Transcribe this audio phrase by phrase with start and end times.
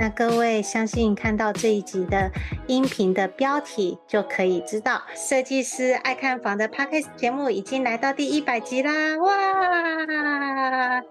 [0.00, 2.30] 那各位相信看到这一集的
[2.66, 9.18] 音频的标题，就可以知道设计师爱看房的 Podcast 节目已经来到第一百集啦！
[9.18, 11.02] 哇，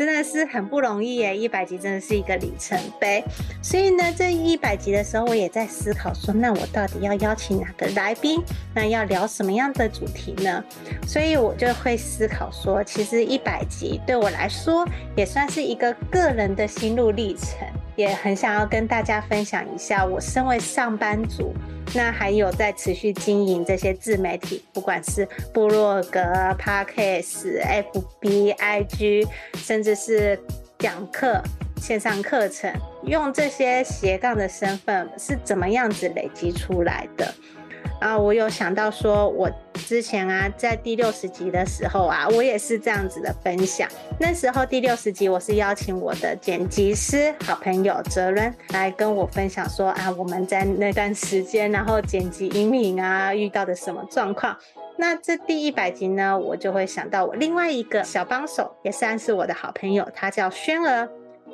[0.00, 1.36] 真的是很不容易耶！
[1.36, 3.22] 一百集真的是一个里程碑。
[3.62, 8.42] 所以呢，这一百集的时候，我也在思考说，那我到底要邀请哪个来宾？
[8.74, 10.64] 那要聊什么样的主题呢？
[11.06, 17.68] 所以我就会思考说，其实一百集对我来说，也算是一个个人的心路历程。
[17.94, 21.52] 也很想要跟大家分享一下，我身为上班族，
[21.94, 26.20] 那还有在持续经营这些自媒体，不管是部落格、
[26.58, 30.38] Podcast、FB、IG，甚至是
[30.78, 31.42] 讲课、
[31.80, 32.72] 线上课程，
[33.04, 37.34] 用这些斜杠的身份是怎么样子累积出来的。
[38.00, 43.86] 啊，我有想到说，我之前啊，在第六十集的时候啊，我也是这样子的分享。
[44.18, 54.56] 那时候第六十集，我是邀请我的剪辑师好朋友哲伦来跟我分享说啊，我们在那段时间，然后剪辑音频啊，遇到的什么状况。
[54.96, 61.06] 那这第一百集呢，我就会想到我另外一个小帮手，也算是我的好朋友，他叫轩儿。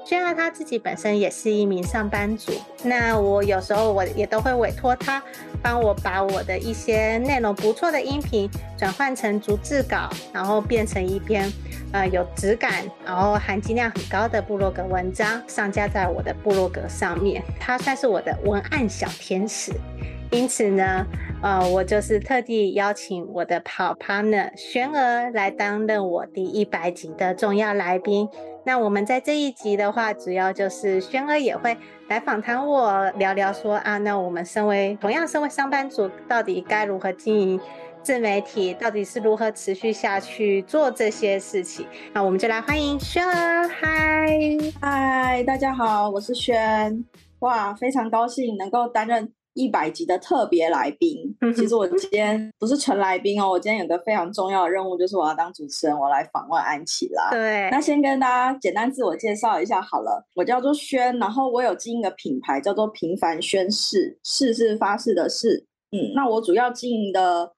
[0.05, 2.53] 轩儿他自己本身也是一名上班族，
[2.85, 5.21] 那我有时候我也都会委托他
[5.63, 11.51] 帮我把我的一些内容不错的音频转换成逐字稿，然后变成一篇
[11.93, 17.43] 呃有质感，然后含金量很高的部落格文章，上架在我的部落格上面。
[17.59, 19.73] 他算是我的文案小天使，
[20.31, 21.07] 因此呢，
[21.43, 28.29] 呃，我就是特地邀请我的跑 partner 轩儿来担任我第一百集的重要来宾。
[28.65, 31.77] 那我们在这一集的话，主要就是轩儿也会
[32.09, 37.59] 来访谈我，聊聊说啊，那我们身为同样身为上班族，到底该如何经营
[38.03, 41.87] 自媒体，到底是如何持续下去做这些事情？
[42.13, 44.37] 那我们就来欢迎轩儿，嗨
[44.83, 47.03] 嗨，大家好，我是轩，
[47.39, 49.33] 哇，非常高兴能够担任。
[49.57, 57.31] 一百集的特别来宾，其实我今天不是纯来宾哦，我今天有个非常重要的任务，就是我要当主持人，我来访问安琪拉。
[57.31, 67.51] 对，那先跟大家简单自我介绍一下好了，我叫做轩，然后我有经营的品牌叫做平凡宣誓，誓是发誓的誓，嗯，那我主要经营的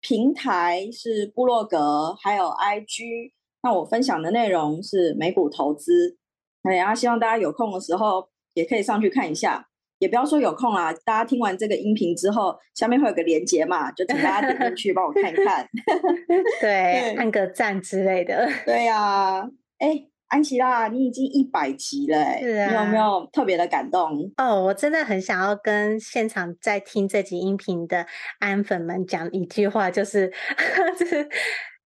[0.00, 3.32] 平台是部落格，还有 IG，
[3.62, 6.16] 那我分享的内容是美股投资，
[6.62, 9.68] 哎，然后希望大家有空的时候也可以上去看一下。
[10.02, 15.64] 也不要说有空啦，大家听完这个音频之后，下面会有个连接嘛，就请大家点进去帮我看一看，
[16.60, 18.50] 对，对按个赞之类的。
[18.66, 19.48] 对呀、啊，
[19.78, 19.96] 哎，
[20.26, 24.10] 安琪拉，你已经一百集了，是啊，你有没有特别的感动？
[24.38, 28.04] 哦，我真的很想要跟现场在听这集音频的
[28.40, 30.32] 安粉们讲一句话，就是，
[30.98, 31.28] 就是。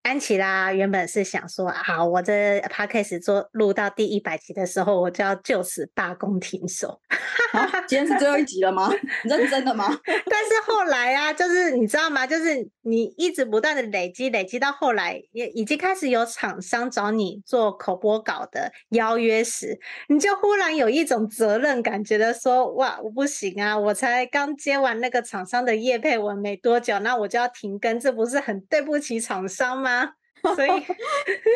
[0.05, 7.01] 安琪拉原本是想说，好，我这 podcast 做录到第一百集的时候，我就要就此罢工停手。
[7.53, 8.91] 啊，今天是最后一集了吗？
[9.25, 9.87] 认真的吗？
[10.05, 12.27] 但是后来啊，就是你知道吗？
[12.27, 29.94] 就是你一直不断的累积，累积到后来，也已经开始有厂商找你做口播稿的邀约时，你就忽然有一种责任感，觉得说，哇，我不行啊，我才刚接完那个厂商的业配文没多久，那我就要停更，这不是很对不起厂商吗？
[30.55, 30.71] 所以，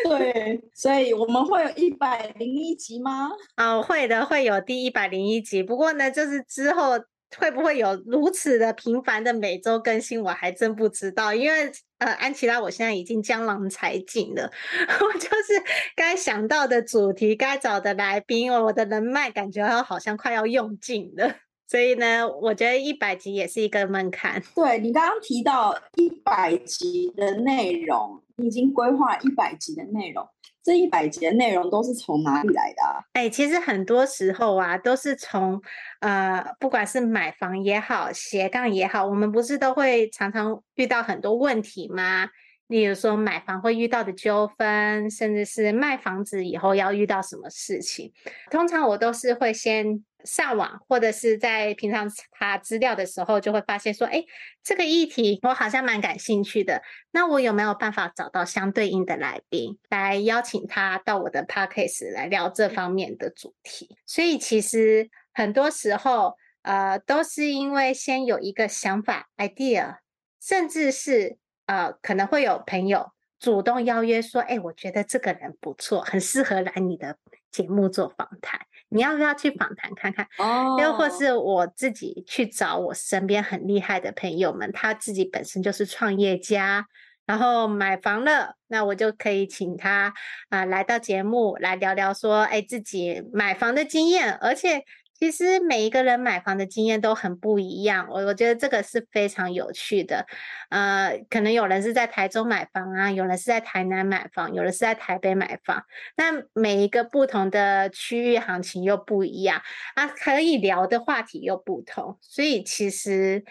[0.05, 3.31] 对，所以我们会有一百零一集吗？
[3.55, 5.63] 啊、哦，会的，会有第一百零一集。
[5.63, 6.93] 不过呢，就是之后
[7.37, 11.35] 会不会有如此的频繁的每周更新，我还真不知道。
[11.35, 14.51] 因为呃，安琪拉，我现在已经江郎才尽了，
[14.89, 15.63] 我就是
[15.95, 21.35] 该想到的主题，该找的来宾，我的人脉感觉好像快要用尽了。
[21.69, 24.43] 所以呢，我觉得一百集也是一个门槛。
[24.55, 30.27] 对，你刚刚提到一百集的内容，你已经规划一百集的内容，
[30.65, 33.05] 这一百集的内容都是从哪里来的啊？
[33.13, 35.61] 哎，其实很多时候啊，都是从
[36.01, 42.31] 呃，不管是买房也好，斜杠也好，我们不是都会常常遇到很多问题吗？
[42.69, 48.11] 例如说买房会遇到的纠纷，甚至是卖房子以后要遇到什么事情，
[48.51, 50.03] 通常我都是会先。
[50.25, 54.25] 上网或者是在平常查资料的时候，就会发现说，哎，
[54.63, 56.83] 这个议题我好像蛮感兴趣的。
[57.11, 63.97] 那我有没有办法找到相对应的来宾，来邀请他到我的 podcast 来聊这方面的主题？
[64.07, 69.99] 所以其实很多时候，呃，都是因为先有一个想法 idea，
[70.41, 77.17] 甚至是呃可能会有朋友主动邀约说，哎，我觉得这个人不错，很适合来你的
[77.51, 80.27] 节目做访谈，你要不要去访谈看看？
[80.39, 86.87] 哦，又或是我自己去找我身边很厉害的朋友们，他自己本身就是创业家。
[87.27, 90.15] 然后买房了，那我就可以请他
[90.49, 94.33] 啊、呃、来到节目来聊聊说，哎，自己买房的经验。
[94.41, 94.83] 而且
[95.19, 100.27] 其实每一个人买房的经验都很不一样，我我觉得这个是非常有趣的。
[100.71, 105.85] 呃，可能有人是在台中买房啊，有人是在台南买房，有人是在台北买房。
[106.17, 109.63] 那每一个不同的区域行情又不一样
[109.95, 112.19] 啊，可以聊的话题又不同。
[112.21, 113.45] 所以其实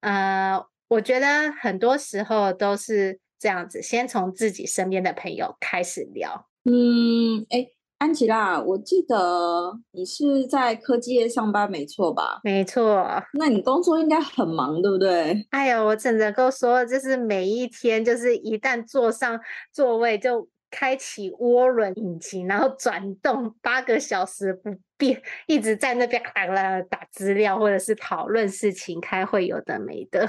[0.00, 3.20] 呃，我觉得很多时候都是。
[3.42, 6.48] 这样子，先从自己身边的朋友开始聊。
[6.62, 7.66] 嗯，哎，
[8.02, 12.40] 安琪拉，我记得你是在科技业上班，没错吧？
[12.42, 13.06] 没错。
[13.34, 15.46] 那你工作应该很忙，对不对？
[15.50, 19.38] 哎呦，我只能够说，就是每一天，就是一旦坐上
[19.72, 20.48] 座位就。
[20.72, 26.46] 开启涡轮引擎，然后转动八个小时不变，一直在那边打
[26.82, 30.26] 打资料，或者是讨论事情、开会，有的没的。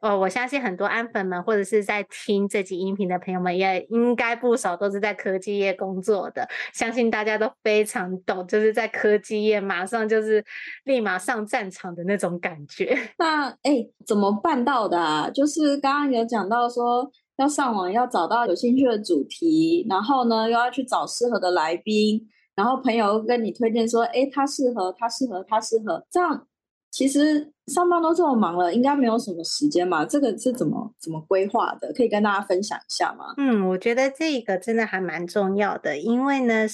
[0.00, 6.48] 哦，我相信很多安粉们或者是在听这集音频的朋友们，也应该不少都是在科技业工作的。
[6.72, 10.42] 相信大家都非常懂，就是在科技业马上就是
[10.84, 12.96] 立马上战场的那种感觉。
[13.18, 15.28] 那哎，怎么办到的啊？
[15.28, 17.12] 就是刚刚有讲到说。
[17.36, 26.06] 要上网，要找到有兴趣的主题，然后呢，又要去找适合的来宾，然后朋友跟你推荐说，诶，他适合，他适合，他适合。
[26.10, 26.46] 这样
[26.92, 30.04] 其实上班都这么忙了，应该没有什么时间吧？
[30.04, 31.92] 这个是怎么怎么规划的？
[31.92, 33.34] 可以跟大家分享一下吗？
[33.36, 36.68] 嗯，我觉得这个真的还蛮重要的，因为呢，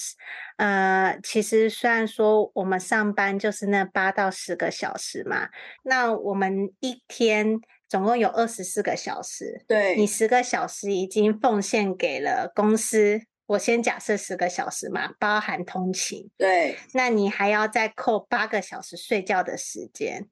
[0.58, 5.48] 呃，其实虽然说我们上班就是那八到十个小时嘛，
[5.84, 7.58] 那我们一天。
[7.90, 13.20] 总共有二十四个小时，对，你十个小时已经奉献给了公司。
[13.46, 16.30] 我先假设十个小时嘛，包含通勤。
[16.38, 20.28] 对，那你还要再扣八个小时睡觉的时间，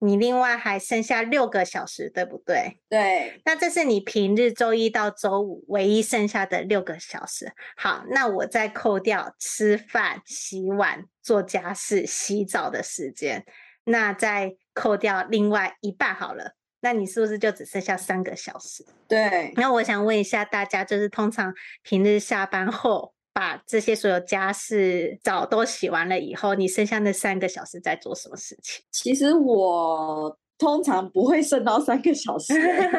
[0.00, 2.78] 你另外还剩下六个小时，对不对？
[2.90, 7.50] 对，那这是你平日周一到周五唯一剩下的六个小时。
[7.78, 13.46] 好，那我再扣掉吃饭、洗碗、做家事、洗澡的时间，
[13.84, 16.56] 那再扣掉另外一半好了。
[16.82, 18.84] 那你是不是就只剩下三个小时？
[19.06, 19.52] 对。
[19.56, 28.82] 那我想问一下大家，就是通常平日下班后，把这些所有家事澡都洗完了以后，你剩下那三个小时在做什么事情？
[28.90, 32.54] 其实我通常不会剩到三个小时。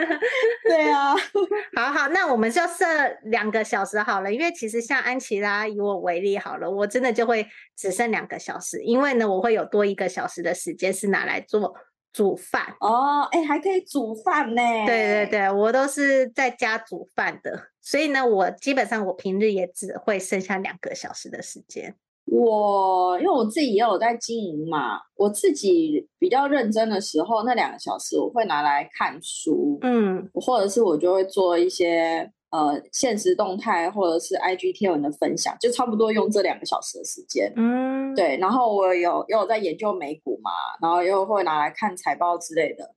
[0.66, 1.16] 对啊。
[1.75, 2.86] 好好，那我们就设
[3.24, 11.75] 两个小时好了，因为其实像安琪拉以我为例好了，我真的就会只剩两个小时，因为呢，我会有多一个小时的时间是拿来做。
[12.13, 14.62] 煮饭哦，哎，还可以煮饭呢。
[14.86, 21.96] 对对对，我都是在家煮饭的，所以呢，我基本上我平日也只会剩下两个小时的时间。
[22.25, 32.31] 我因为我自己也有在经营嘛，我自己比较认真的时候，那两个小时我会拿来看书，嗯，或者是我就会做一些。
[32.51, 37.51] 呃，现实动态或者是 IG 贴文的分享，就差不多用这两个小时的时间。
[37.56, 38.38] 嗯，对。
[38.38, 40.51] 然后我有有在研究美股嘛，
[40.81, 42.94] 然后又会拿来看财报之类的。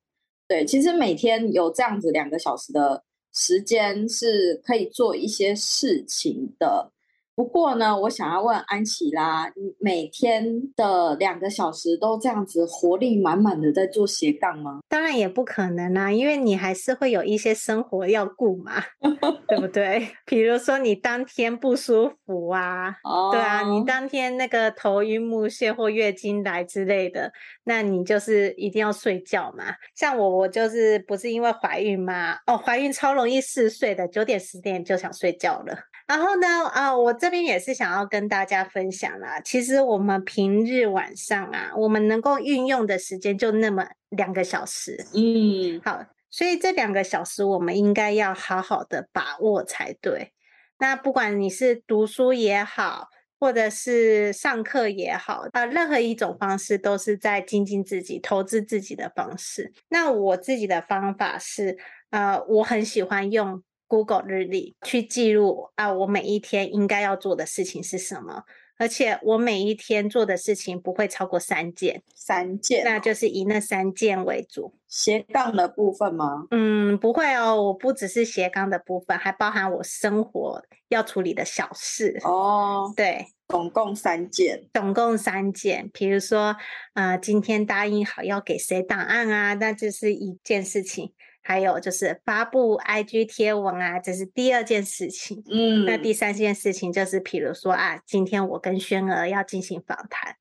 [0.48, 6.90] 对，其实每天有这样子两个小时的时间是可以做一些事情的。
[7.36, 10.44] 不过呢，我想要问安琪拉，你每天
[10.76, 14.78] 的两个小时都这样子活力满满的在做斜杠吗？
[14.88, 18.74] 当然也不可能啦，因为你还是会有一些生活要顾嘛，
[19.48, 20.08] 对不对？
[20.26, 23.32] 比如说你当天不舒服啊，oh.
[23.32, 27.32] 对啊，你当天那个头晕目眩或月经来之类的，
[27.64, 29.64] 那你就是一定要睡觉嘛。
[29.96, 35.76] 像我，我就是不是因为怀孕嘛，哦，怀孕超容易嗜睡的，九点十点就想睡觉了。
[36.06, 39.40] 然后呢，啊、呃，我这边也是想要跟大家分享啦。
[39.40, 45.06] 其实我们平日晚上啊，我们能够运用的时间就那么两个小时。
[45.14, 50.34] 嗯，好，所以这两个小时我们应该要好好的把握才对。
[50.78, 53.08] 那不管你是读书也好，
[53.40, 59.72] 或者是上课也好，啊、呃，任何一种方式都是在精进自己、投资自己的方式。
[59.88, 61.78] 那我自己的方法是，
[62.10, 63.62] 呃，我很喜欢用。
[63.86, 68.44] Google 日历去记录啊，我每一天应该要做的事情是什么？
[68.76, 74.74] 而且我每一天做的事情不会超过三件，三件，那就是以那三件为主。
[74.88, 76.46] 斜杠的部分吗？
[76.50, 82.18] 嗯，不会哦，我不只是斜杠的部分，还包含我生活要处理的小事。
[82.24, 85.88] 哦，对，总共三件，总共三件。
[85.92, 86.56] 比如说，
[86.94, 91.12] 呃，今天答应好要给谁档案啊，那就是一件事情。
[91.46, 95.44] 还有就是发布 IG 贴文啊，这是第二件事情。
[95.50, 100.36] 嗯，那第三件事情就是，比如说啊，今天我跟轩儿要进行访谈，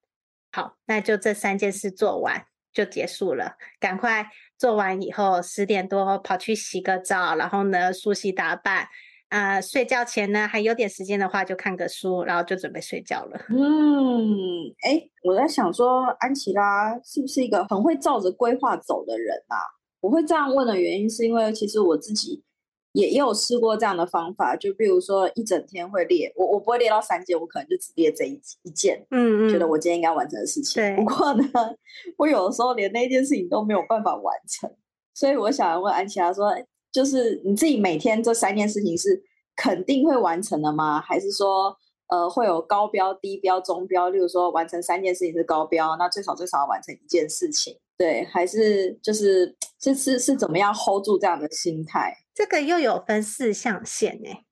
[0.54, 3.58] 好，那就这三件事做完就结束了。
[3.82, 8.88] 赶快做完以后，十点多跑去洗个澡，然后呢梳洗打扮，
[9.28, 13.38] 啊、呃，睡觉前呢还有点时间的话，就看个书，然后就准备睡觉了。
[13.50, 19.58] 嗯，哎，我在想说，安琪拉是不是一个很会照着规划走的人啊？
[20.04, 22.44] 我会这样问的原因，是因为其实我自己
[22.92, 30.94] 也也有试过这样的方法，就比如说一整天会列，我我不会列到三件，我可能就只列这一一件，嗯嗯，觉得我今天应该完成的事情。
[30.98, 31.44] 不过呢，
[32.20, 34.70] 我有的时候连那件事情都没有办法完成，
[35.14, 36.52] 所以我想问安琪拉说，
[36.92, 39.24] 就是你自己每天这三件事情是
[39.56, 41.00] 肯定会完成的吗？
[41.00, 41.74] 还是说，
[42.10, 44.10] 呃，会有高标、低标、中标？
[44.10, 47.80] 例如说，完成三件事情是高标，那最少最少要完成一件事情。
[48.04, 52.14] 对，还是就是是是是怎么样 hold 住这样的心态？
[52.36, 54.44] 这个又有分四象限诶。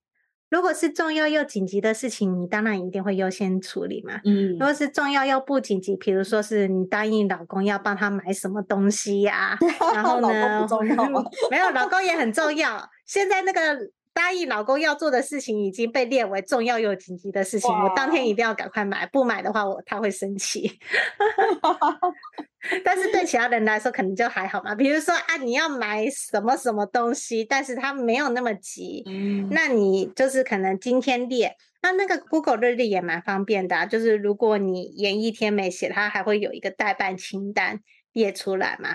[0.50, 4.22] 如果是重要又紧急的事情，你当然一定会优先处理嘛。
[4.24, 4.54] 嗯。
[4.54, 9.60] 如果是重要又不紧急，比如说是你答应老公要帮他买什么东西呀、啊，
[9.94, 11.24] 然后呢，老公不重要吗？
[11.52, 12.90] 没有，老公也很重要。
[13.06, 13.60] 现在那个。
[14.14, 20.80] 答应老公要做的事情已经被列为重要又紧急的事情，我当天一定要赶快买，不买的话我他会生气。
[22.84, 37.80] 但是对其他人来说可能就还好嘛，比如说啊，你要买什么什么东西，但是他没有那么急，嗯，那你就是可能今天列，那那个 Google 日历也蛮方便的啊，就是如果你延一天没写，它还会有一个待办清单
[38.12, 38.90] 列出来嘛，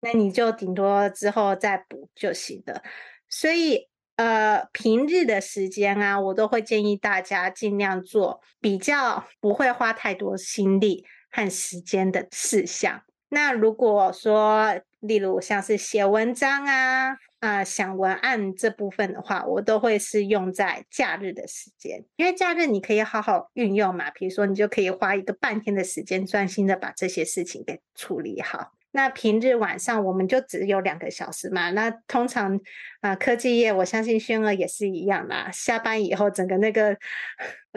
[0.00, 2.82] 那你就顶多之后再补就行了，
[3.28, 3.89] 所以。
[4.20, 13.00] 呃，平日的时间啊，我都会建议大家尽量做比较不会花太多心力和时间的事项。
[13.30, 24.10] 那如果说，例如像是写文章啊、啊、想文案这部分的话，我都会是用在假日的时间，因为假日你可以好好运用嘛。
[24.10, 28.72] 比如说，你就可以花一个半天的时间，专心的把这些事情给处理好。
[28.92, 31.70] 那平日晚上我们就只有两个小时嘛。
[31.70, 32.56] 那通常
[33.00, 35.50] 啊、呃，科技业我相信轩儿也是一样啦。
[35.52, 36.96] 下班以后，整个那个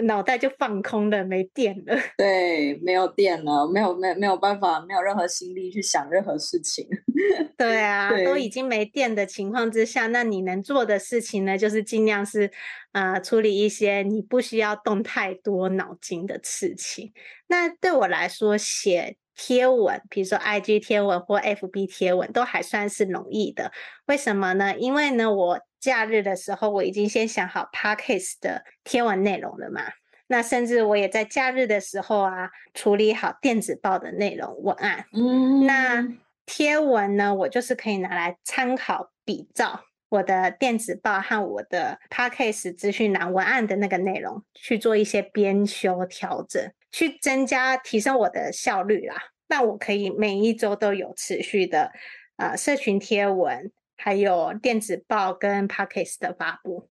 [0.04, 1.96] 脑袋就放空了，没电了。
[2.18, 6.88] 对，没有电了，没有没没有办法，没有任何心力去想任何事情。
[7.56, 12.50] 对啊对，都已经没电的情况之下，那你能做的事情呢，就是尽量是
[12.92, 17.14] 啊、呃，处理一些你不需要动太多脑筋的事情。
[17.48, 19.18] 那对我来说，写。
[19.36, 23.72] 贴文，比如说 IG 贴文或 FB 贴文，都还算是容易的。
[24.06, 24.76] 为什么呢？
[24.78, 29.82] 因为呢，我假日的时候我已经先想好 Podcast 的贴文内容了嘛。
[30.28, 35.06] 那甚至我也在假日的时候啊，处理好电子报的内容文案。
[35.12, 36.08] 嗯，那
[36.46, 46.72] 贴文呢，我就是可以拿来参考比照我的电子报和我的 Podcast 资讯栏文案的那个内容，去做一些编修调整。
[46.94, 49.16] 去增加提升我的效率啦，
[49.48, 51.92] 那我可以每一周都有持续的
[52.38, 56.88] 啊、社群贴文，还有电子报跟 Podcast 的发布。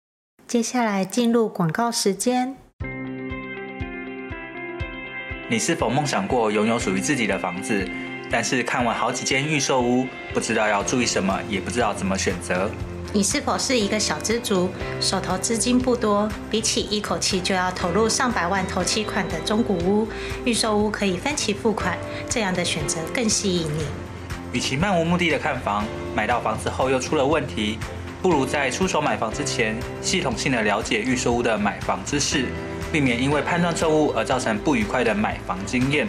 [0.47, 2.56] 接下来进入广告时间。
[5.49, 7.88] 你是否梦想过拥有属于自己的房子？
[8.28, 12.68] 但是看完好几间预售屋，不知道要注意什么，也不知道怎么选择？
[13.14, 20.09] 你是否是一个小资族，手头资金不多，比起一口气就要投入上百万投期款的中古屋，
[20.47, 23.85] 预售屋可以分期付款，这样的选择更吸引你。
[24.52, 25.85] 与其漫无目的的看房，
[26.16, 27.78] 买到房子后又出了问题，
[28.23, 32.47] 不如在出手买房之前，系统性的了解预售屋的买房知识，
[32.90, 36.09] 避免因为判断错误而造成不愉快的买房经验。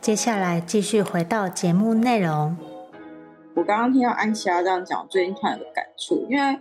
[0.00, 2.56] 接下来继续回到节目内容。
[3.54, 6.58] 我刚刚听到安琪拉这样讲，最近突然有个感触，因为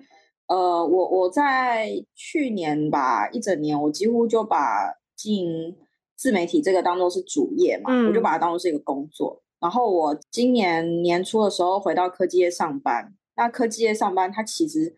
[0.48, 5.78] 呃，我我在去年吧，一整年我几乎就把进
[6.18, 9.42] 自媒体这个当做是主业嘛，嗯、我就把它当做是一个工作。
[9.62, 14.98] 然后我今年年初的时候回到科技业上班，那科技业上班它其实。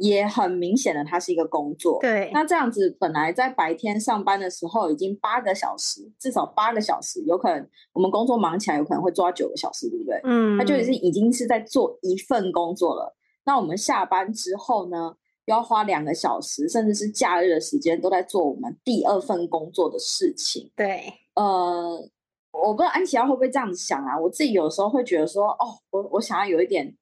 [0.00, 1.98] 也很明显的，它是一个工作。
[2.00, 10.18] 对，那这样子本来在白天上班的时候已经八个小时，至少八个小时，有可能我们工作忙起来，有可能会做到九个小时，对不对？
[10.24, 13.14] 嗯，那就是已经是在做一份工作了。
[13.44, 15.14] 那我们下班之后呢，
[15.44, 20.70] 要花两个小时，甚至是假日的时间，都在做我们第二份工作的事情。
[20.74, 22.08] 对，呃，
[22.52, 24.18] 我不知道安琪拉会不会这样子想啊？
[24.18, 26.96] 我自己有时候会觉得说，哦，我我想要有一点。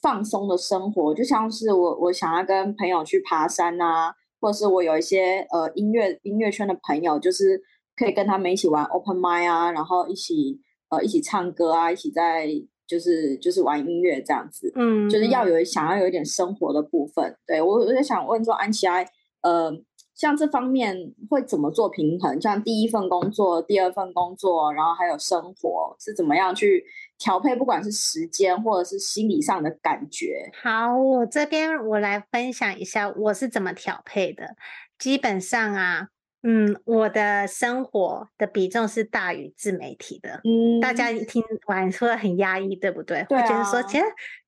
[0.00, 7.60] 放松的生活，就像是我我想要跟朋友去爬山啊，或者是我有一些呃音乐音乐圈的朋友，就是
[7.96, 12.48] 可以跟他们一起玩 open mic 啊，然后一起呃一起唱歌啊，一起在
[12.86, 17.36] 就是就是玩音乐这样子，嗯，就是要有想要有一点生活的部分。
[17.46, 19.04] 对，我我就想问说安琪拉，
[19.42, 19.72] 呃。
[20.18, 22.40] 像这方面会怎么做平衡？
[22.42, 26.84] 像第一份工作、第二份工作，然后还有生活是怎么样去
[27.18, 27.56] 调配？
[27.56, 30.50] 不管是时间或者是心理上的感觉。
[30.62, 34.54] 好，我这边我来分享一下我是怎么调配的。
[34.98, 36.08] 基本上啊，
[36.42, 40.40] 嗯，我的生活的比重是大于自媒体的。
[40.44, 43.26] 嗯，大家听完说很压抑，对不对？
[43.28, 43.42] 对啊。
[43.42, 44.04] 会觉得说，其实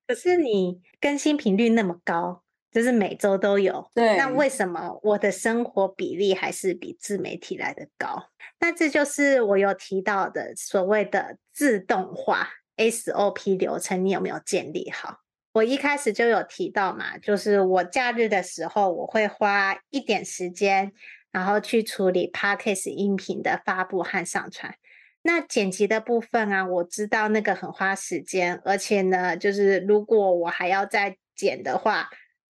[0.07, 2.43] 可是你更新频率那么高。
[2.73, 4.17] 就是每周都有，对。
[4.17, 8.29] 那为什么我的生活比例还是比自媒体来的高？
[8.61, 12.49] 那这就是我有提到的所谓的自动化
[12.81, 15.19] SOP 流程，你有没有建立好？
[15.53, 20.93] 我一开始就有提到嘛，就是我假日的时候，我会花一点时间，
[21.31, 24.75] 然后去处理 Podcast 音频的发布和上传。
[25.23, 32.09] 那剪辑的部分啊，我知道那个很花时间，而且呢，就是如果我还要再剪的话。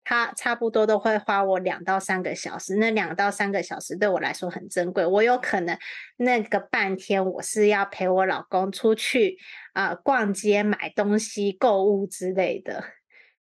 [0.10, 5.06] 他差不多都会花我两到三个小时，那两到三个小时对我来说很珍贵。
[5.06, 5.78] 我有可能
[6.16, 9.38] 那个半天我是要陪我老公出去
[9.74, 12.86] 啊、逛街、买东西、购物之类的，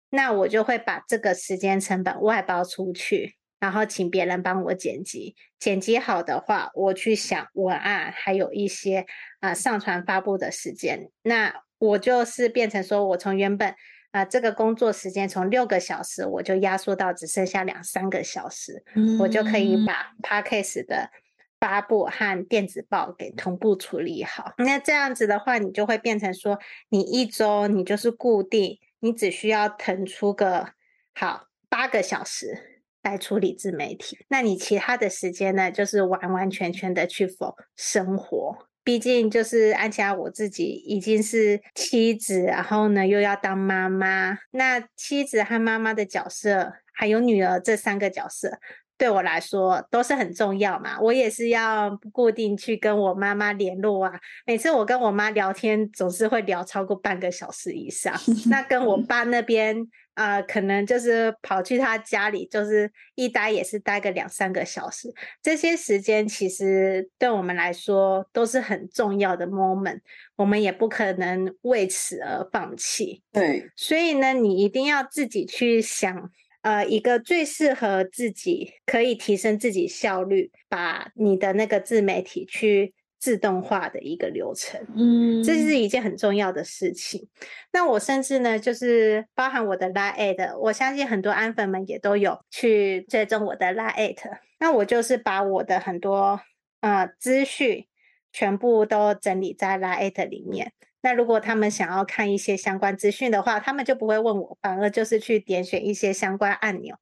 [0.09, 5.37] 那我就会把这个时间成本外包出去，然后请别人帮我剪辑。
[5.57, 9.05] 剪辑好的话，我去想文案，还有一些
[9.39, 13.73] 啊、上传发布的时间，那我就是变成说我从原本。
[14.17, 21.11] 啊，这个工作时间从六个小时，我就压缩到只剩下两三个小时，嗯、我就可以把 Podcast 的
[21.59, 24.53] 发布和电子报给同步处理好。
[24.57, 26.57] 那这样子的话，你就会变成说，
[26.89, 30.73] 你一周你就是固定，你只需要腾出个
[31.13, 38.67] 好八个小时来处理自媒体，那你其他的时间呢，就是完完全全的去否生活。
[38.87, 44.37] 毕竟就是安琪拉，我自己已经是妻子，然后呢又要当妈妈。
[44.51, 48.59] 那妻子和妈妈的角色，还有女儿这三个角色，
[48.97, 50.97] 对我来说都是很重要嘛。
[51.01, 54.13] 我也是要固定去跟我妈妈联络啊。
[54.45, 58.13] 每次我跟我妈聊天，总是会聊超过半个小时以上。
[58.49, 59.85] 那跟我爸那边。
[60.17, 65.13] 啊、呃，可能就是跑去他家里，就是一待也是待个两三个小时。
[65.43, 69.99] 这些时间其实对我们来说都是很重要的 moment，
[70.35, 73.21] 我们也不可能为此而放弃。
[73.31, 76.31] 对，所以呢，你一定要自己去想，
[76.63, 82.95] 呃，一个最适合自己，可以提升自己效率，把你的那个自媒体去。
[83.19, 87.27] 自动化的一个流程，嗯，这是一件很重要的事情。
[87.73, 94.15] 那我甚至呢，就是包含我的 LINE@ 我相信很多安粉们也都有去追踪我的 LINE@。
[94.59, 96.39] 那我就是把我的很多
[96.81, 97.87] 呃资讯
[98.31, 100.73] 全部都整理在 LINE@ 里面。
[101.01, 106.95] 那如果他们想要看一些相关资讯的话，他们就不会问我，反而就是去点选一些相关按钮，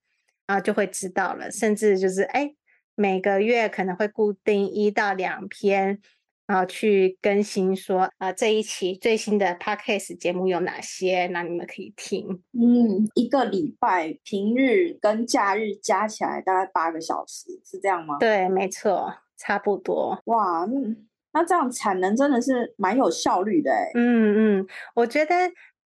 [0.47, 1.51] 然后就会知道了。
[1.51, 2.55] 甚至就是哎。
[2.95, 5.99] 每个月可能会固定一到两篇，
[6.47, 12.41] 然后，去更新说啊，这一期最新的 podcast 节目有哪些，那你们可以听。
[12.53, 18.17] 嗯，一个礼拜平日跟假日加起来大概八个小时，是这样吗？
[18.19, 20.21] 对，没错，差不多。
[20.25, 20.95] 哇，那
[21.33, 23.91] 那这样产能真的是蛮有效率的哎。
[23.95, 25.33] 嗯嗯，我觉得。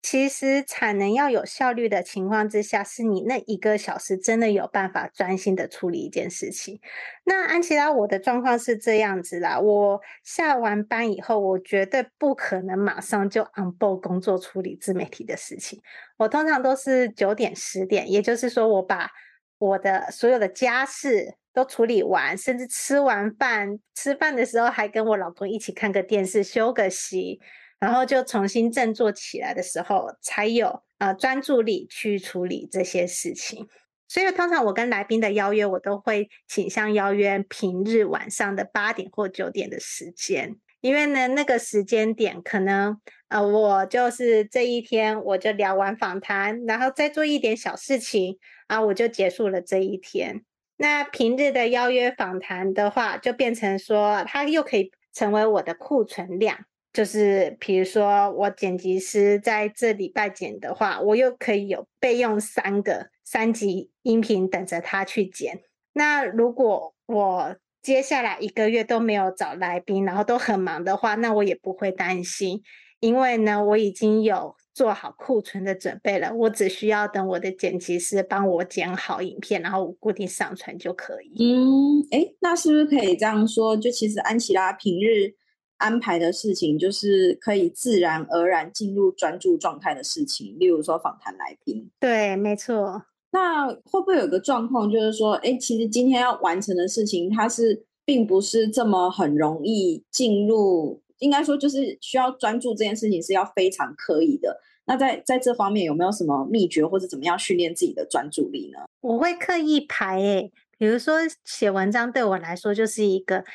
[0.01, 6.79] 其实产能要有效率的情况之下，是你那一个小时真的有办法专心的处理一件事情。
[7.25, 15.81] 那安琪拉，我的状况是这样子啦，我下完班以后，我绝对不可能马上就 on board 工作处理自媒体的事情。
[16.17, 19.11] 我通常都是九点十点，也就是说，我把
[19.57, 27.41] 我的所有的家事都处理完，甚至吃完饭，吃饭的时候还跟我老公一起看个电视，休个息。
[27.79, 33.67] 然后就重新振作起来的时候，才有呃专注力去处理这些事情。
[34.07, 50.43] 所以通常我跟来宾的邀约，我都会倾向邀约平日晚上的八点或九点的时间，因为呢那个时间点可能呃我就是这一天我就聊完访谈，然后再做一点小事情，啊我就结束了这一天。
[50.77, 56.65] 那平日的邀约访谈的话，就变成说它又可以成为我的库存量。
[56.91, 65.61] 就是比如说，我剪辑师在这礼拜剪的话，我又可以有备用三个三集音频等着他去剪。
[65.93, 72.61] 那如果我接下来一个月都没有找来宾，然后都很忙的话，那我也不会担心，
[72.99, 76.33] 因为呢，我已经有做好库存的准备了。
[76.33, 81.35] 我只需要等我的剪辑师帮我剪好影片，然后我固定上传就可以。
[81.39, 83.77] 嗯，诶，那是不是可以这样说？
[83.77, 85.35] 就其实安琪拉平日。
[85.79, 91.89] 安排的事情就是可以自然而然进入专注状态的事情，例如说访谈来宾。
[91.99, 93.03] 对，没错。
[93.31, 104.59] 那会不会有个状况，就是说，哎，其实今天要完成的事情，它是并不是这么很容易进入，应该说就是需要专注这件事情是要非常刻意的。
[104.85, 108.79] 那在在这方面有没有什么秘诀，或者怎么样训练自己的专注力呢？
[109.01, 113.45] 我会刻意排，诶，比如说写文章对我来说就是一个。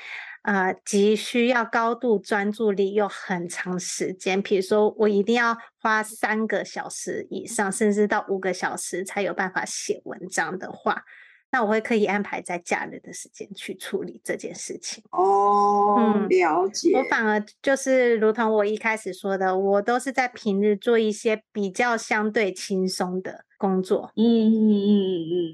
[0.44, 11.02] 呃，急需要高度专注力又很长时间，比如说我一定要花三个小时以上，甚至到五个小时才有办法写文章的话，
[11.50, 15.02] 那我会刻意安排在假日的时间去处理这件事情。
[15.12, 16.94] 哦，嗯，了解。
[16.94, 24.12] 我反而就是如同我一开始说的，我都是在平日做一些比较相对轻松的工作。
[24.16, 25.00] 嗯嗯嗯嗯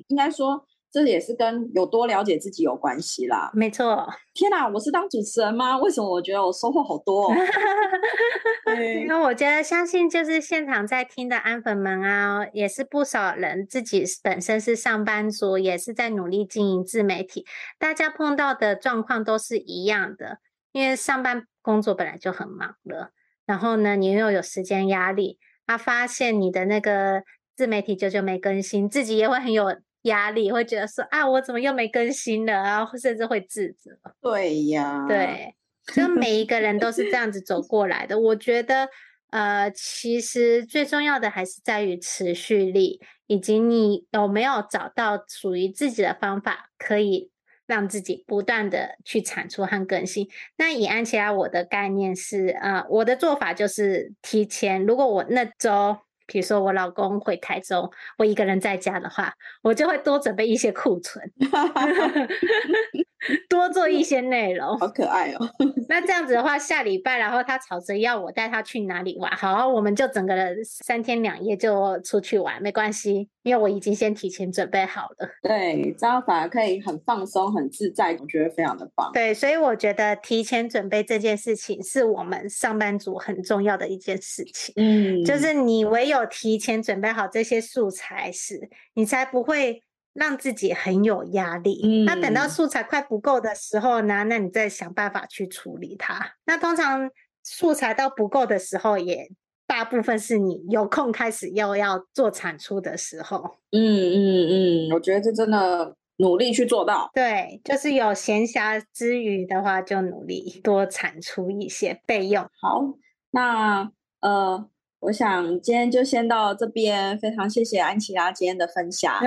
[0.00, 0.66] 嗯，应该说。
[0.92, 3.50] 这也是跟有多了解自己有关系啦。
[3.54, 4.08] 没错。
[4.34, 5.78] 天哪，我是当主持人吗？
[5.78, 7.34] 为什么我觉得我收获好多哦？
[8.74, 17.46] 因为我觉得，相信就是现场在听的安粉们啊，也是不少人自己本身是上班族，也是在努力经营自媒体。
[17.78, 20.38] 大家碰到的状况都是一样的，
[20.72, 23.10] 因为上班工作本来就很忙了，
[23.46, 27.22] 然后呢，你又有时间压力，他发现你的那个
[27.56, 29.76] 自媒体久久没更新，自己也会很有。
[30.02, 32.90] 压力会觉得说啊，我怎么又没更新了啊？
[33.00, 33.90] 甚至会自责。
[34.20, 35.54] 对呀，对，
[35.92, 38.18] 就每一个人都是这样子走过来的。
[38.18, 38.88] 我觉得，
[39.30, 47.30] 呃，其实最重要的还是在于持续力，以及你有没有找到属于自己的方法，可以
[47.66, 50.28] 让自己不断的去产出和更新。
[50.56, 55.98] 那以安琪拉，我的概念是，呃，我的做法就是提前，如果我那周。
[56.30, 61.28] 比如说我老公回台中，我一个人在家的话，我就会多准备一些库存。
[63.48, 65.38] 多做一些内容，好可爱哦。
[65.88, 75.28] 那这样子的话，下礼拜然后他吵着要我带他去哪里玩，好，我们就整个人三天两夜就出去玩，没关系，因为我已经先提前准备好了。
[75.42, 79.10] 对，这样反而可以很放松、很自在，我觉得非常的棒。
[79.12, 84.72] 对，所以我觉得提前准备这件事情是我们上班族很重要的一件事情。
[84.76, 89.82] 嗯，就是你唯有提前准备好这些素材时，你才不会。
[90.12, 91.80] 让自己很有压力。
[91.84, 94.24] 嗯，那等到素材快不够的时候呢？
[94.24, 96.34] 那你再想办法去处理它。
[96.46, 97.10] 那通常
[97.42, 99.30] 素材到不够的时候，也
[99.66, 103.58] 大部分是你有空开始又要做产出的时候。
[103.70, 107.10] 嗯嗯嗯，我觉得这真的努力去做到。
[107.14, 112.42] 对，就是有闲暇之余的话，就努力多产出一些备用。
[112.60, 112.82] 好，
[113.30, 114.68] 那呃。
[115.00, 119.18] 我想今天就先到这边，非常谢谢安琪拉今天的分享。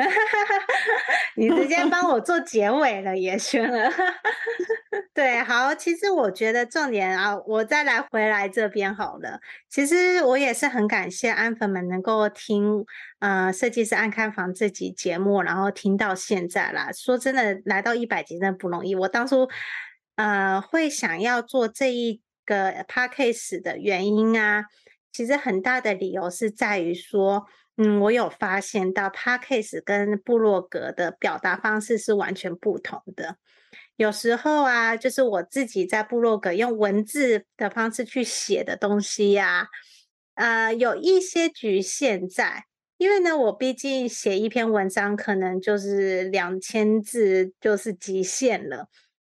[1.35, 3.91] 你直接帮我做结尾了，也行了。
[5.15, 9.39] 对，好，其实我觉得重点啊，我再来回来这边好了。
[9.67, 12.85] 其实我也是很感谢安粉们能够听
[13.17, 16.91] 呃设计师爱看房这集节目，然后听到现在啦。
[16.93, 18.93] 说真的，来到一百集真的不容易。
[18.93, 19.49] 我当初
[20.17, 24.65] 呃会想要做这一个 podcast 的原因啊。
[25.13, 27.45] 其实很大的理由是在于说，
[27.77, 33.37] 嗯，我有发现到 Podcast 跟部落格的表达方式是完全不同的。
[33.95, 39.67] 有时候啊，就是我自己在部落格用文字的方式去写的东西呀，
[40.33, 42.65] 呃，有一些局限在，
[42.97, 48.87] 因为呢，我毕竟写一篇文章可能就是两千字就是极限了，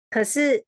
[0.10, 0.66] 可是。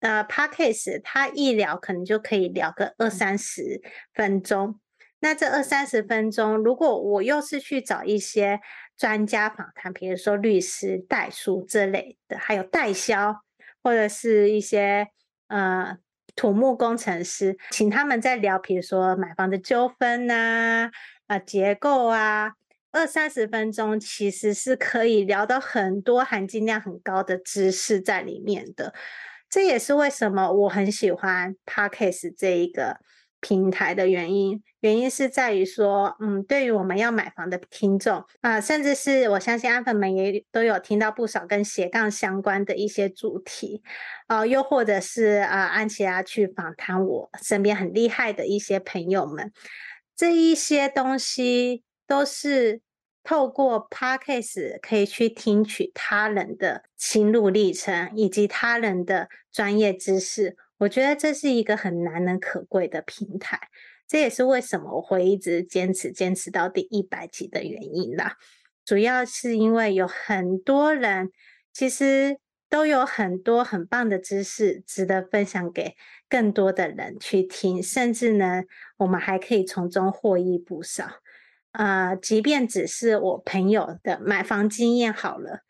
[0.00, 3.80] 呃，Podcast 他一聊可能就可以聊个二三十
[4.12, 4.78] 分钟。
[5.20, 8.60] 那这二三十分钟，如果我又是去找一些
[8.96, 13.34] 专家访谈，比如说律师、代书这类的，还有代销，
[13.82, 15.08] 或者是一些
[15.48, 15.96] 呃
[16.36, 20.90] 土木工程师，请他们在聊，比如说买房的纠纷啊、
[21.26, 22.52] 啊结构啊，
[22.92, 28.92] 二三十分钟其实是可以聊到很多含金量很高的知识在里面的。
[29.48, 32.98] 这也是为什么我很喜欢 Podcast 这一个
[33.40, 34.62] 平台的原因。
[34.80, 43.82] 原因是在于说，嗯，对于我们要买房的听众啊、甚至是我相信安粉们也都有听到不少跟斜杠相关的一些主题，
[44.26, 49.52] 啊、又或者是啊、安琪拉去访谈我身边很厉害的一些朋友们，
[50.16, 52.80] 这一些东西都是。
[53.26, 63.58] 透过 Podcast 可以去听取他人的心路历程以及他人的专业知识，我觉得这是一个很难能可贵的平台。
[64.06, 68.36] 这也是为什么我会一直坚持坚持到第一百集的原因啦。
[68.84, 71.32] 主要是因为有很多人
[71.72, 72.38] 其实
[72.70, 75.96] 都有很多很棒的知识值得分享给
[76.28, 78.62] 更多的人去听，甚至呢，
[78.98, 81.08] 我们还可以从中获益不少。
[81.76, 85.60] 呃，即便只是我朋友的买房经验好了，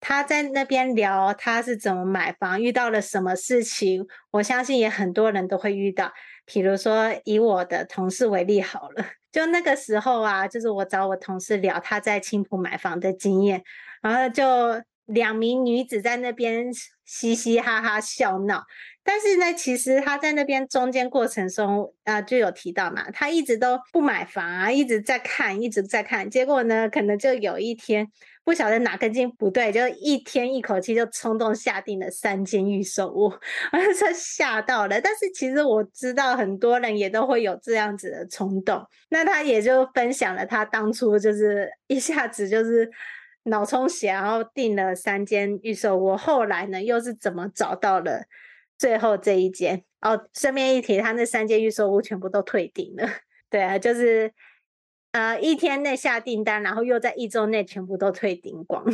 [0.00, 6.12] 他在那边聊他是怎么买房，遇到了什么事情，我相信也很多人都会遇到。
[6.44, 13.62] 比如说以我的同事为例好了， 就那个时候啊，就是我找我同事聊他在青浦买房的经验，
[14.02, 16.66] 然后就两名女子在那边
[17.04, 18.64] 嘻嘻哈哈笑闹。
[19.04, 26.30] 但是呢，其实他在那边中间过程中啊、就有提到嘛，他一直都不买房啊，一直在看，一直在看。
[26.30, 28.06] 结果呢，可能就有一天
[28.44, 33.24] 不晓得哪根筋不对，就一天一口气就冲动下定了三间预售屋，
[33.72, 35.00] 我说吓到了。
[35.00, 38.86] 但是其实我知道很多人也都会有这样子的冲动。
[39.10, 42.88] 那他也就分享了他当初就是一下子就是
[43.44, 48.22] 脑充血，然后订了三间预售屋，后来呢又是怎么找到了。
[48.78, 53.08] 最后这一间哦，顺便一提，他那三间预售屋全部都退订了。
[53.48, 54.32] 对啊，就是
[55.12, 58.84] 呃一天内下订单，然后又在一周内全部都退订光。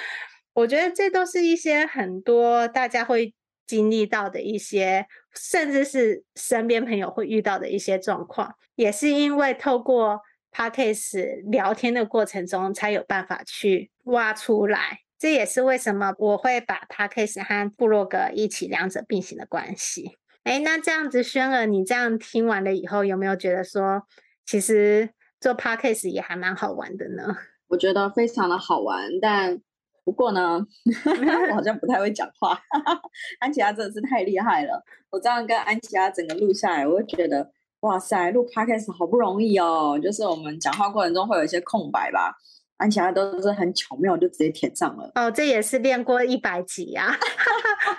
[0.54, 3.32] 我觉得这都是一些很多大家会
[3.66, 15.02] 经历到的一些，甚至是身边朋友会遇到的一些状况，也是因为透过 Podcast 聊天的过程中，才有办法去挖出来。
[15.18, 20.16] 这也是为什么我会把 Podcast 和部落格一起两者并行的关系。
[20.44, 24.04] 哎，那这样子，轩儿，你这样听完了以后，有没有觉得说，
[24.46, 27.36] 其实做 Podcast 也还蛮好玩的呢？
[27.68, 29.60] 我觉得非常的好玩，但
[30.04, 30.64] 不过呢，
[31.50, 32.58] 我好像不太会讲话。
[33.40, 37.50] 安琪拉真的是太厉害了，我这样跟安琪拉整个录下来，我就觉得，
[37.80, 42.34] 哇塞，录 Podcast 好不容易哦，就是我们讲话过程中会有一些空白吧。
[42.78, 45.12] 安琪拉都是很巧妙就直接填上了。
[45.14, 47.16] 哦，这也是练过一百集呀、啊，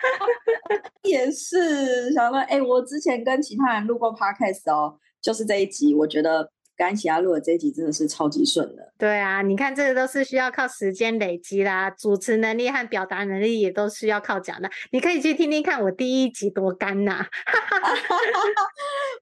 [1.04, 6.52] 也是想说，哎、欸，我之前跟其他人录过 podcast 哦，就是这一集，我觉得。
[6.80, 8.94] 跟安琪拉录的这一集真的是超级顺的。
[8.98, 14.70] 对啊，你看这个都是需要靠时间累积啦，主持能力和表达能力也都需要靠讲的。
[14.94, 17.28] 你可以去听听看我第一集多干呐、 啊。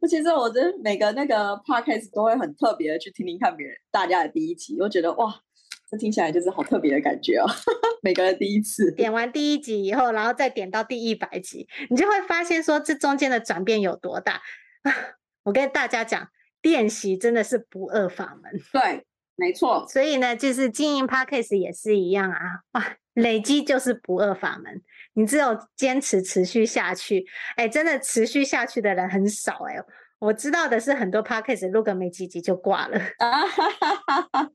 [0.08, 5.34] 其实我觉得每个那个 podcast 都会很特别的去听听看别人大家的第一集，我觉得哇，
[5.89, 7.45] 这听起来就是好特别的感觉哦。
[8.04, 14.41] 每个人第一次点完第一集以后，然后再点到第一百集，你就会发现说这中间的转变有多大。
[15.43, 16.30] 我跟大家讲。
[16.63, 19.06] 练习真的是不二法门，对，
[19.38, 19.88] 没错。
[19.88, 22.39] 所以呢，就是经营 Podcast 也是一样啊，
[22.73, 24.82] 哇，累积就是不二法门。
[25.13, 29.76] 你只有坚持持续下去，哎，真的持续下去的人很少哎。
[30.19, 32.97] 我知道的是，很多 Podcast 录个没几集就挂了。
[33.19, 34.49] 啊哈哈哈哈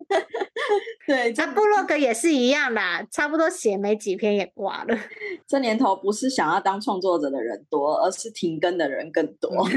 [1.06, 4.98] 对，那部落格也是一样啦，差不多写没几篇也挂了。
[5.46, 9.50] 这年头不是想要当创作者的人多，而是停更的人更多。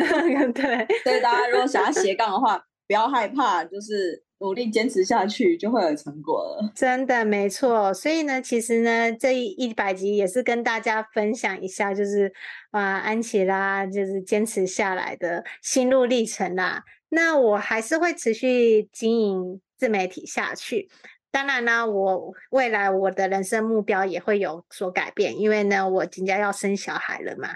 [0.53, 4.24] 对，所以大家如果想要斜杠的话，不要害怕，就是。
[4.39, 6.71] 努力坚持下去，就会有成果了。
[6.75, 12.31] 真的没错，所以呢，其实呢，这一百集也是跟大家分享一下，就是
[12.71, 16.83] 啊，安琪拉就是坚持下来的心路历程啦。
[17.09, 20.89] 那我还是会持续经营自媒体下去。
[21.35, 27.49] 当然呢，我未来我的人生目标也会有所改变，因为呢，我即将要生小孩了嘛，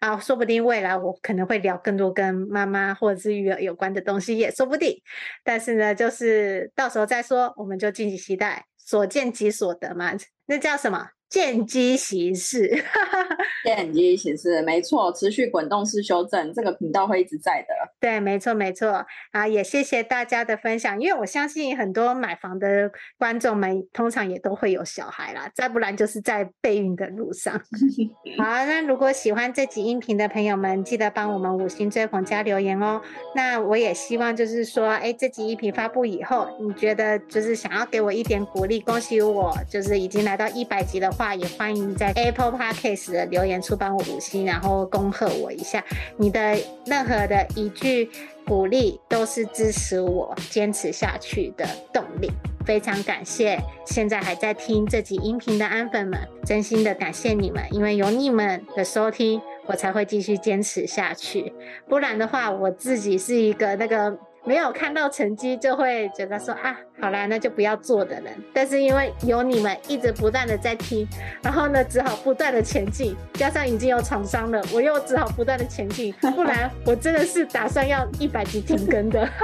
[0.00, 4.98] 啊，说不定未来我可能会聊更多跟妈妈或者是育儿有关的东西，也说不定。
[5.44, 10.14] 但是呢，就是到时候再说，我们就敬请期待，所见即所得嘛，
[10.46, 11.10] 那叫什么？
[11.28, 12.82] 见机行事，
[13.64, 17.68] 见机行事，没错，持续滚动式修正，这个频道会一直在的。
[18.00, 19.04] 对，没错，没错。
[19.32, 27.52] 啊，也谢谢大家的分享，因为我相信很多买房的观众们，通常也都会有小孩啦，再不然就是在备孕的路上。
[28.38, 33.02] 好，那如果喜欢这集音频的朋友们，记得帮我们五星追捧加留言哦。
[33.34, 41.12] 那我也希望就是说，哎，这集音频发布以后，你觉得就是想要给我一点鼓励，恭喜我，就是已经来到一百集的。
[41.18, 45.84] 话也欢迎在 Apple Podcast 的留言处帮我五星，然后恭贺我一下。
[46.16, 48.08] 你的任何的一句
[48.46, 52.30] 鼓励都是支持我坚持下去的动力。
[52.64, 61.52] 非常感谢现在还在听这集音频的安粉们，真心的感谢你们，因为有你们的收听，我才会继续坚持下去。
[61.88, 64.16] 不然的话，我自己是一个那个。
[64.44, 68.34] 没有看到成绩就会觉得说啊，好啦，那就不要做的人。
[68.52, 71.06] 但是因为有你们一直不断的在听，
[71.42, 73.16] 然后呢，只好不断的前进。
[73.34, 76.12] 加上已经有厂商了，我又只好不断的前进。
[76.34, 79.28] 不然我真的是打算要一百集停更的。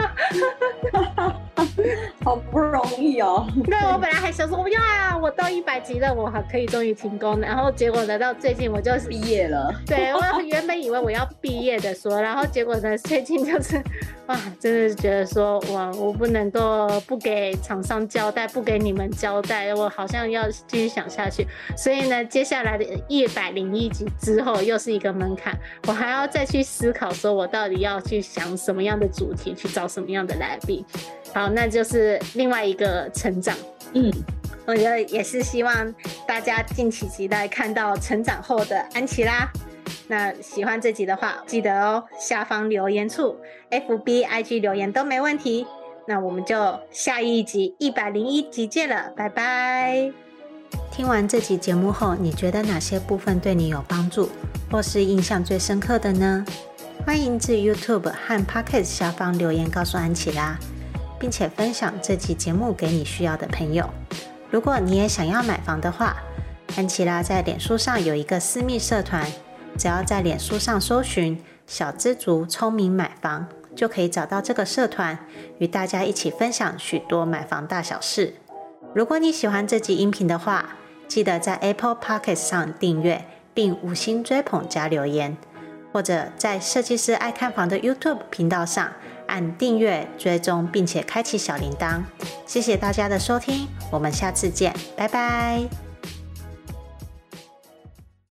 [2.24, 3.46] 好不容易哦。
[3.64, 7.40] 对，我本来还想说，不要啊，我到一百集了，我还可以终于停工。
[7.40, 9.72] 然后结果呢，到最近我就是毕业了。
[9.86, 13.82] 对，我原本以为我要毕业的说，然后结果呢，最近就是
[14.26, 21.46] 哇，真的是觉得说哇，我不能够不给厂商交代，不给你们交代，我好像要继续想下去。
[21.76, 25.52] 所以呢，接下来的一百零一集之后又是一个门槛，
[25.86, 30.84] 我还要再去思考，说我到底要去想什么样的主题，去找什么样的来宾。
[31.34, 33.56] 好，那就是另外一个成长。
[33.92, 34.10] 嗯，
[34.66, 35.94] 我觉得也是希望
[36.26, 39.48] 大家敬请期待看到成长后的安琪拉。
[40.06, 43.36] 那喜欢这集的话，记得哦，下方留言处
[43.70, 45.66] ，FB、IG 留言都没问题。
[46.06, 50.12] 那我们就下一集一百零一集见了，拜拜。
[50.90, 54.28] 听完这集节目后，你觉得哪些部分对你有帮助，
[54.70, 56.44] 或是印象最深刻的呢？
[57.04, 60.58] 欢迎至 YouTube 和 Podcast 下方留言告诉安琪拉。
[61.16, 63.88] 并且分享这期节目给你需要的朋友。
[64.50, 66.16] 如果你也想要买房的话，
[66.76, 69.26] 安琪拉在脸书上有一个私密社团，
[69.78, 75.18] 只要在脸书上搜寻“小知足聪明买房”，就可以找到这个社团，
[75.58, 78.34] 与大家一起分享许多买房大小事。
[78.94, 80.76] 如果你喜欢这集音频的话，
[81.08, 85.36] 记得在 Apple Podcast 上订阅并五星追捧加留言，
[85.92, 88.92] 或者在设计师爱看房的 YouTube 频道上。
[89.26, 92.02] 按订阅、追踪，并且开启小铃铛。
[92.44, 95.83] 谢谢大家的收听，我们下次见，拜拜。